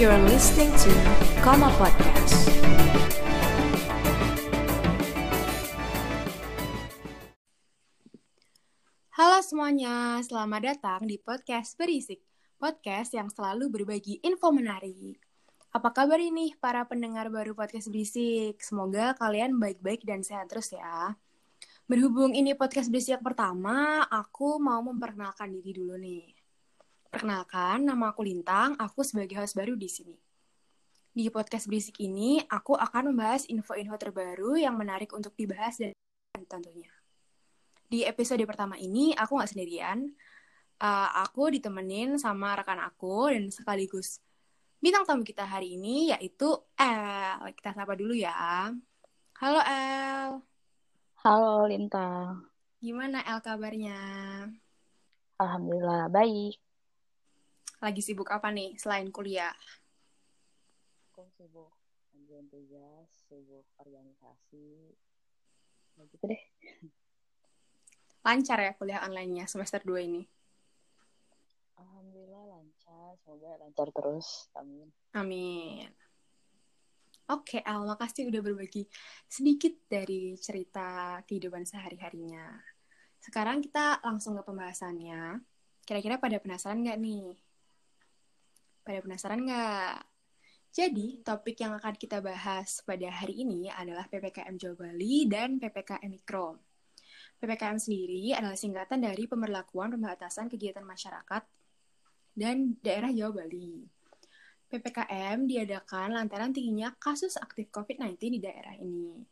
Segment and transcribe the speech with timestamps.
[0.00, 0.92] You're listening to
[1.44, 2.48] Koma Podcast.
[9.12, 12.24] Halo semuanya, selamat datang di podcast Berisik,
[12.56, 15.20] podcast yang selalu berbagi info menarik.
[15.68, 18.56] Apa kabar ini para pendengar baru podcast Berisik?
[18.64, 21.12] Semoga kalian baik-baik dan sehat terus ya.
[21.84, 26.39] Berhubung ini podcast Berisik yang pertama, aku mau memperkenalkan diri dulu nih.
[27.10, 30.14] Perkenalkan, nama aku Lintang, aku sebagai host baru di sini.
[31.10, 35.90] Di podcast berisik ini, aku akan membahas info-info terbaru yang menarik untuk dibahas dan
[36.46, 36.88] tentunya.
[37.90, 40.06] Di episode pertama ini, aku nggak sendirian.
[40.78, 44.22] Uh, aku ditemenin sama rekan aku dan sekaligus
[44.80, 47.52] bintang tamu kita hari ini yaitu El.
[47.52, 48.72] Kita sapa dulu ya.
[49.36, 50.40] Halo El.
[51.20, 52.48] Halo Lintang.
[52.80, 54.00] Gimana El kabarnya?
[55.36, 56.69] Alhamdulillah baik.
[57.80, 59.56] Lagi sibuk apa nih selain kuliah?
[61.10, 61.72] Aku sibuk
[62.12, 64.92] ngerjain tugas, sibuk organisasi,
[65.96, 66.42] nah, gitu deh.
[68.20, 70.28] Lancar ya kuliah online-nya semester 2 ini?
[71.80, 74.52] Alhamdulillah lancar, semoga lancar terus.
[74.52, 74.92] Amin.
[75.16, 75.88] Amin.
[77.32, 78.84] Oke, Al, makasih udah berbagi
[79.24, 82.60] sedikit dari cerita kehidupan sehari-harinya.
[83.22, 85.40] Sekarang kita langsung ke pembahasannya.
[85.86, 87.49] Kira-kira pada penasaran nggak nih?
[88.90, 90.02] Pada penasaran nggak?
[90.74, 96.10] Jadi, topik yang akan kita bahas pada hari ini adalah PPKM Jawa Bali dan PPKM
[96.10, 96.58] Mikro.
[97.38, 101.42] PPKM sendiri adalah singkatan dari Pemberlakuan Pembatasan Kegiatan Masyarakat
[102.34, 103.86] dan Daerah Jawa Bali.
[104.66, 109.22] PPKM diadakan lantaran tingginya kasus aktif COVID-19 di daerah ini.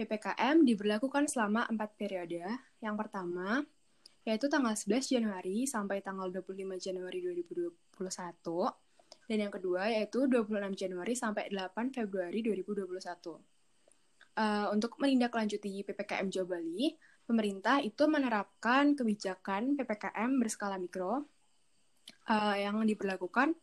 [0.00, 2.40] PPKM diberlakukan selama empat periode.
[2.80, 3.68] Yang pertama,
[4.24, 7.68] yaitu tanggal 11 Januari sampai tanggal 25 Januari 2021
[9.24, 13.40] dan yang kedua yaitu 26 Januari sampai 8 Februari 2021.
[14.34, 16.90] Uh, untuk menindaklanjuti PPKM Jawa Bali,
[17.22, 21.22] pemerintah itu menerapkan kebijakan PPKM berskala mikro
[22.28, 23.54] uh, yang diberlakukan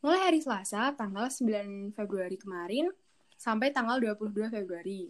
[0.00, 2.92] mulai hari Selasa tanggal 9 Februari kemarin
[3.40, 5.08] sampai tanggal 22 Februari.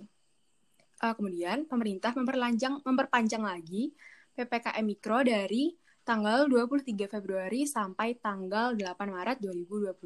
[1.01, 3.91] Uh, kemudian pemerintah memperpanjang lagi
[4.39, 5.75] PPKM mikro dari
[6.05, 10.01] tanggal 23 Februari sampai tanggal 8 Maret 2021.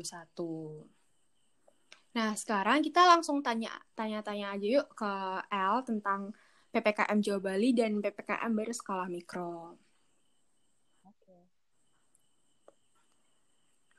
[2.15, 5.13] Nah, sekarang kita langsung tanya tanya-tanya aja yuk ke
[5.51, 6.31] L tentang
[6.71, 9.75] PPKM Jawa Bali dan PPKM berskala mikro.
[11.03, 11.39] Oke.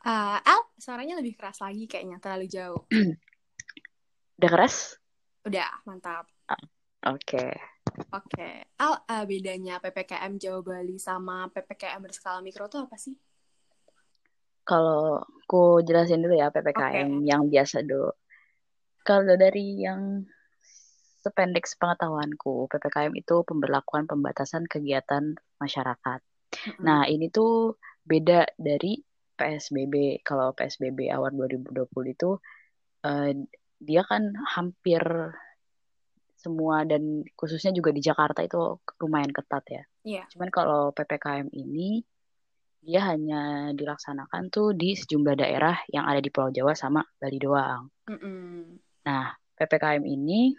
[0.04, 2.88] Uh, L, suaranya lebih keras lagi kayaknya, terlalu jauh.
[4.40, 4.96] Udah keras?
[5.44, 6.28] Udah, mantap.
[7.04, 7.75] Oke.
[8.12, 13.16] Oke, Al, uh, bedanya PPKM Jawa Bali sama PPKM berskala mikro itu apa sih?
[14.66, 17.28] Kalau aku jelasin dulu ya PPKM Oke.
[17.28, 18.12] yang biasa dulu.
[19.06, 20.26] Kalau dari yang
[21.22, 26.20] sependek sepengetahuanku, PPKM itu pemberlakuan pembatasan kegiatan masyarakat.
[26.22, 26.82] Mm-mm.
[26.86, 29.02] Nah, ini tuh beda dari
[29.38, 30.22] PSBB.
[30.22, 32.38] Kalau PSBB awal 2020 itu
[33.06, 33.32] eh,
[33.82, 35.02] dia kan hampir
[36.36, 39.84] semua dan khususnya juga di Jakarta itu lumayan ketat ya.
[40.06, 40.24] Iya.
[40.30, 42.04] Cuman kalau PPKM ini
[42.86, 47.90] dia hanya dilaksanakan tuh di sejumlah daerah yang ada di Pulau Jawa sama Bali doang.
[48.06, 48.78] Mm-mm.
[49.10, 50.54] Nah, PPKM ini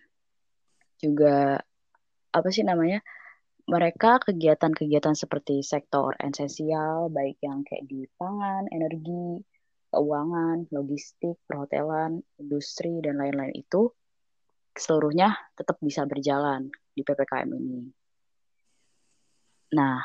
[0.98, 1.62] juga
[2.34, 2.98] apa sih namanya?
[3.66, 9.42] Mereka kegiatan-kegiatan seperti sektor esensial, baik yang kayak di pangan, energi,
[9.90, 13.90] keuangan, logistik, perhotelan, industri, dan lain-lain itu
[14.76, 17.80] seluruhnya tetap bisa berjalan di PPKM ini.
[19.74, 19.98] Nah,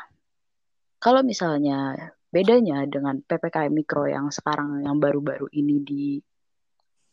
[0.98, 1.96] kalau misalnya
[2.32, 6.06] bedanya dengan PPKM mikro yang sekarang yang baru-baru ini di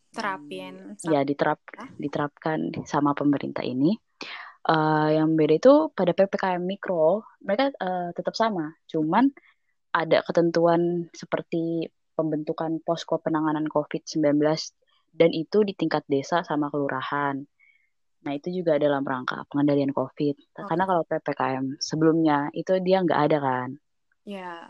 [0.09, 0.97] Terapin.
[1.05, 1.61] ya diterap
[2.01, 3.93] diterapkan sama pemerintah ini,
[4.65, 9.29] uh, yang beda itu pada PPKM mikro mereka uh, tetap sama, cuman
[9.94, 14.41] ada ketentuan seperti pembentukan posko penanganan COVID-19
[15.13, 17.44] dan itu di tingkat desa sama kelurahan.
[18.19, 20.35] Nah, itu juga dalam rangka pengendalian COVID.
[20.35, 20.67] Oke.
[20.67, 23.69] Karena kalau PPKM sebelumnya itu dia nggak ada kan.
[24.27, 24.69] Ya.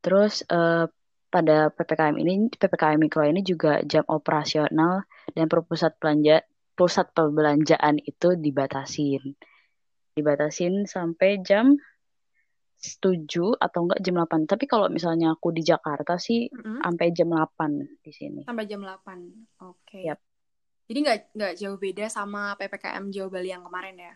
[0.00, 0.88] Terus eh,
[1.28, 5.04] pada PPKM ini, PPKM mikro ini juga jam operasional
[5.34, 9.34] dan pusat belanja pusat perbelanjaan itu dibatasin.
[10.14, 11.74] Dibatasin sampai jam
[13.00, 14.40] 7 atau enggak jam 8.
[14.44, 16.84] Tapi kalau misalnya aku di Jakarta sih Mm-mm.
[16.84, 17.70] sampai jam 8
[18.04, 18.42] di sini.
[18.44, 19.18] Sampai jam 8.
[19.64, 20.04] Oke.
[20.04, 20.20] Yap.
[20.84, 24.14] Jadi nggak nggak jauh beda sama PPKM Jawa Bali yang kemarin ya?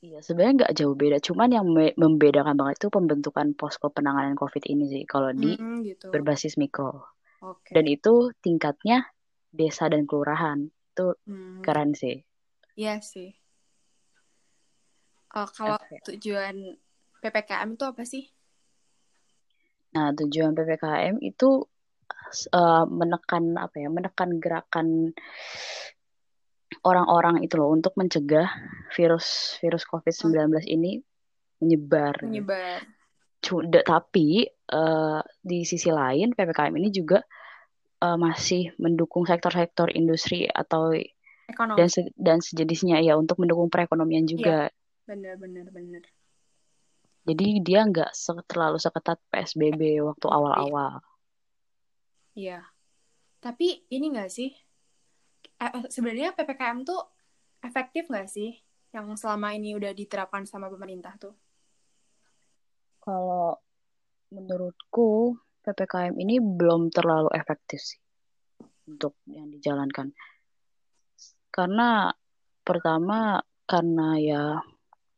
[0.00, 1.16] Iya, sebenarnya nggak jauh beda.
[1.20, 5.02] Cuman yang me- membedakan banget itu pembentukan posko penanganan COVID ini sih.
[5.04, 6.08] Kalau di Hmm, gitu.
[6.08, 7.04] berbasis mikro.
[7.44, 7.72] Oke.
[7.72, 9.04] Dan itu tingkatnya
[9.52, 10.68] desa dan kelurahan.
[10.92, 12.20] Itu Hmm, keren sih.
[12.76, 13.32] Iya sih.
[15.30, 16.00] Oh, kalau Oke.
[16.10, 16.56] tujuan
[17.20, 18.24] PPKM itu apa sih?
[19.90, 21.66] Nah, tujuan PPKM itu
[22.50, 23.88] eh, menekan apa ya?
[23.90, 25.12] Menekan gerakan
[26.86, 28.48] orang-orang itu loh untuk mencegah
[28.94, 31.02] virus virus COVID-19 ini
[31.60, 32.14] menyebar.
[32.22, 32.26] gitu.
[32.30, 32.80] Menyebar.
[33.40, 37.20] Cu- da- tapi eh, di sisi lain PPKM ini juga
[38.00, 40.94] eh, masih mendukung sektor-sektor industri atau
[41.50, 41.76] Ekonomi.
[41.76, 44.70] dan se- dan sejenisnya ya untuk mendukung perekonomian juga.
[45.04, 46.04] Bener, bener, bener.
[47.28, 51.04] Jadi dia nggak se- terlalu seketat PSBB waktu awal-awal.
[52.34, 52.64] Iya.
[53.40, 54.50] Tapi ini nggak sih?
[55.60, 57.00] Eh, eh, sebenarnya PPKM tuh
[57.60, 58.56] efektif nggak sih?
[58.90, 61.34] Yang selama ini udah diterapkan sama pemerintah tuh?
[63.00, 63.56] Kalau
[64.32, 68.00] menurutku PPKM ini belum terlalu efektif sih
[68.88, 70.10] untuk yang dijalankan.
[71.50, 72.08] Karena
[72.64, 74.42] pertama karena ya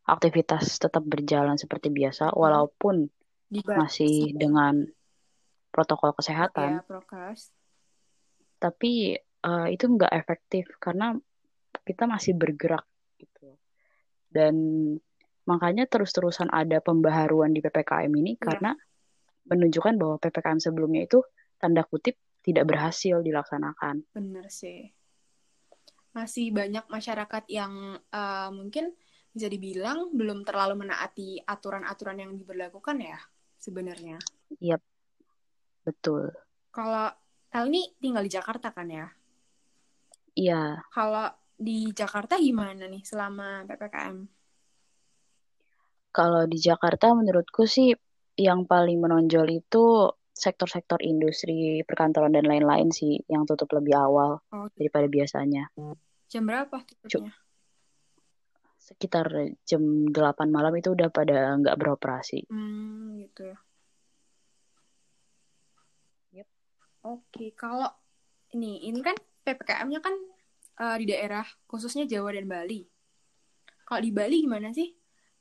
[0.04, 2.38] aktivitas tetap berjalan seperti biasa Hmm.
[2.38, 3.06] walaupun
[3.46, 3.78] Dibatasi.
[3.78, 4.84] masih dengan
[5.68, 7.52] protokol ya, kesehatan, prokes.
[8.58, 11.18] tapi eh, itu nggak efektif karena
[11.82, 12.86] kita masih bergerak
[13.18, 13.58] gitu.
[14.28, 14.54] Dan
[15.42, 18.42] makanya terus-terusan ada pembaharuan di PPKM ini Iya.
[18.42, 18.72] karena
[19.42, 21.26] menunjukkan bahwa PPKM sebelumnya itu
[21.58, 24.06] tanda kutip tidak berhasil dilaksanakan.
[24.14, 24.94] Bener sih.
[26.12, 28.94] Masih banyak masyarakat yang eh, mungkin
[29.32, 33.18] bisa dibilang belum terlalu menaati aturan-aturan yang diberlakukan ya
[33.56, 34.20] sebenarnya.
[34.60, 34.82] Yap,
[35.82, 36.28] betul.
[36.70, 37.08] Kalau
[37.52, 39.06] El ini tinggal di Jakarta kan ya?
[40.32, 44.16] Iya, Kalau di Jakarta gimana nih selama PPKM?
[46.12, 47.88] kalau di Jakarta menurutku sih
[48.36, 54.68] yang paling menonjol itu sektor-sektor industri, perkantoran dan lain-lain sih yang tutup lebih awal Oh,
[54.76, 55.72] daripada biasanya.
[56.28, 57.32] jam berapa tutupnya?
[58.82, 59.30] Sekitar
[59.62, 62.50] jam 8 malam itu udah pada nggak beroperasi.
[62.50, 63.58] Hmm, gitu ya.
[66.42, 66.48] Yep.
[67.06, 67.86] Oke, kalau
[68.58, 69.14] ini ini kan
[69.46, 70.14] PPKM-nya kan
[70.82, 72.82] eh, di daerah khususnya Jawa dan Bali.
[73.86, 74.90] Kalau di Bali gimana sih?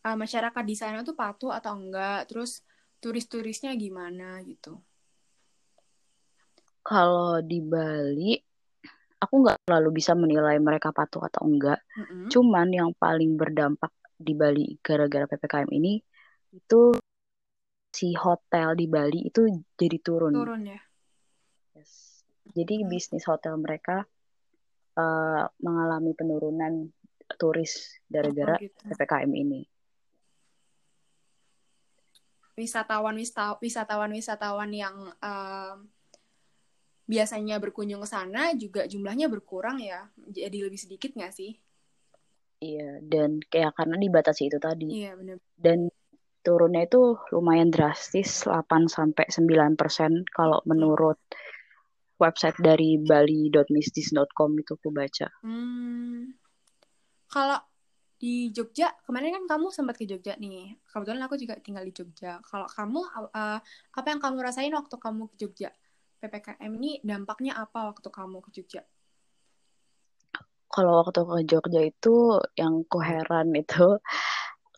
[0.06, 2.30] Eh, masyarakat di sana tuh patuh atau enggak?
[2.30, 2.62] Terus
[3.02, 4.78] turis-turisnya gimana gitu?
[6.82, 8.38] Kalau di Bali,
[9.22, 11.78] aku nggak terlalu bisa menilai mereka patuh atau enggak.
[11.94, 12.28] Mm-mm.
[12.34, 16.02] Cuman yang paling berdampak di Bali gara-gara PPKM ini
[16.52, 16.94] itu
[17.94, 19.46] si hotel di Bali itu
[19.78, 20.34] jadi turun.
[20.34, 20.82] Turun ya.
[21.78, 22.26] Yes.
[22.52, 22.90] Jadi Hmm.
[22.90, 24.04] bisnis hotel mereka
[24.92, 26.92] eh, mengalami penurunan
[27.40, 28.84] turis gara-gara Oh, gitu.
[28.92, 29.62] PPKM ini.
[32.52, 35.90] wisatawan wisatawan wisatawan yang em,
[37.06, 41.54] biasanya berkunjung ke sana juga jumlahnya berkurang ya jadi lebih sedikit nggak sih
[42.62, 44.86] Iya, dan kayak karena dibatasi itu tadi.
[45.02, 45.90] iya bener Dan
[46.46, 51.18] turunnya itu lumayan drastis 8 sampai 9% kalau menurut
[52.22, 55.26] website dari bali.mistis.com itu aku baca.
[55.42, 56.38] hmm.
[57.26, 57.58] kalau
[58.22, 62.38] di Jogja kemarin kan kamu sempat ke Jogja nih kebetulan aku juga tinggal di Jogja
[62.46, 63.02] kalau kamu
[63.34, 63.60] eh,
[63.98, 65.74] apa yang kamu rasain waktu kamu ke Jogja
[66.22, 68.86] ppkm ini dampaknya apa waktu kamu ke Jogja?
[70.72, 73.98] Kalau waktu ke Jogja itu yang koheran itu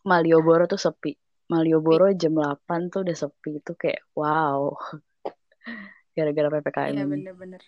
[0.08, 1.14] Malioboro tuh sepi.
[1.52, 3.60] Malioboro jam 8 tuh udah sepi.
[3.60, 4.74] Itu kayak wow.
[6.16, 7.62] Gara-gara PPKM iya bener-bener.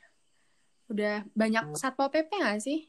[0.89, 2.87] Udah banyak satpol pp nggak sih?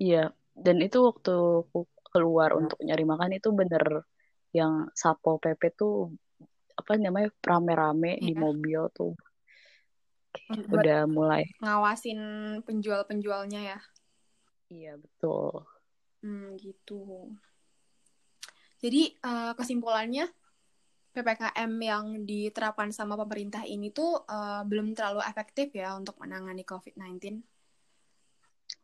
[0.00, 1.32] Iya, dan itu waktu
[1.68, 4.08] aku keluar untuk nyari makan itu bener
[4.50, 6.10] yang Satpol PP tuh
[6.74, 8.40] apa namanya rame-rame di Iya.
[8.40, 9.14] mobil tuh
[10.70, 11.44] udah mulai.
[11.62, 12.20] ngawasin
[12.66, 13.78] penjual-penjualnya ya.
[14.70, 15.66] Iya, betul.
[16.22, 17.32] Hmm, gitu.
[18.80, 20.30] Jadi eh, kesimpulannya
[21.10, 27.42] PPKM yang diterapkan sama pemerintah ini tuh eh, belum terlalu efektif ya untuk menangani COVID-19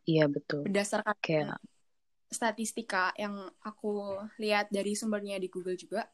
[0.07, 0.67] Iya, betul.
[0.67, 1.59] berdasarkan Kayak
[2.31, 6.07] statistika yang aku lihat dari sumbernya di Google juga.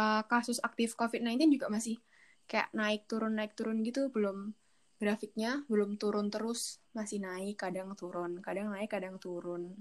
[0.00, 2.00] eh, kasus aktif COVID-19 juga masih
[2.50, 4.50] kayak naik turun naik turun gitu belum
[4.98, 9.78] grafiknya belum turun terus masih naik kadang turun kadang naik kadang turun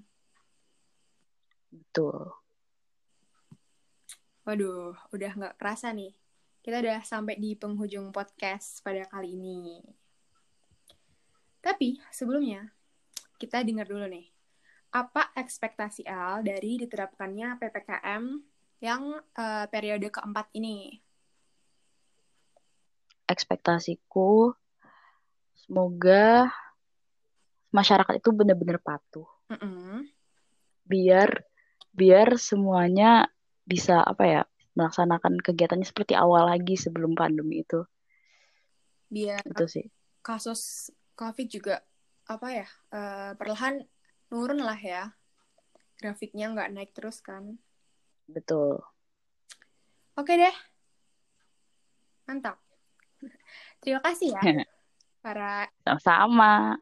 [1.70, 2.34] betul.
[4.50, 6.10] Waduh, udah nggak kerasa nih.
[6.66, 9.78] Kita udah sampai di penghujung podcast pada kali ini.
[11.62, 12.66] Tapi sebelumnya,
[13.38, 14.26] kita dengar dulu nih.
[14.90, 18.24] Apa ekspektasi Al dari diterapkannya PPKM
[18.82, 20.98] yang eh, periode keempat ini?
[23.30, 24.58] Ekspektasiku
[25.54, 26.50] semoga
[27.70, 30.10] masyarakat itu benar-benar patuh Mm-mm.
[30.90, 31.46] biar
[31.94, 33.30] biar semuanya
[33.70, 34.42] bisa apa ya
[34.74, 37.86] melaksanakan kegiatannya seperti awal lagi sebelum pandemi itu
[39.10, 39.86] Biar itu sih
[40.22, 41.82] kasus COVID juga
[42.30, 43.82] apa ya eh, perlahan
[44.30, 45.10] nurun lah ya.
[46.00, 47.60] Grafiknya nggak naik terus kan.
[48.30, 48.80] betul
[50.14, 50.56] Oke deh.
[52.28, 52.69] Mantap.
[53.80, 54.42] Terima kasih ya
[55.26, 56.80] para sama-sama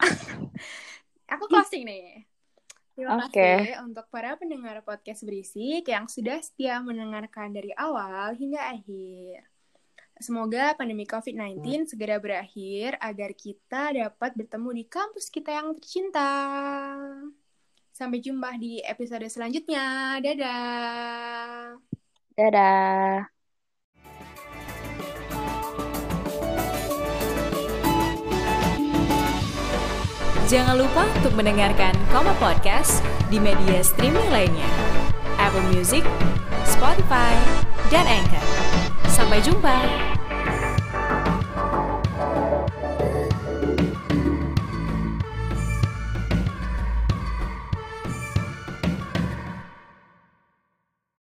[1.33, 2.23] aku closing nih.
[2.97, 3.29] Terima Oke.
[3.29, 9.45] kasih untuk para pendengar podcast berisik yang sudah setia mendengarkan dari awal hingga akhir.
[10.17, 16.33] Semoga pandemi COVID-19 segera berakhir agar kita dapat bertemu di kampus kita yang tercinta.
[17.93, 20.17] Sampai jumpa di episode selanjutnya.
[20.17, 21.77] Dadah.
[22.33, 23.36] dadah
[30.47, 34.71] Jangan lupa untuk mendengarkan Koma Podcast di media streaming lainnya.
[35.35, 36.07] Apple Music,
[36.63, 37.35] Spotify,
[37.91, 38.47] dan Anchor.
[39.11, 40.16] Sampai jumpa!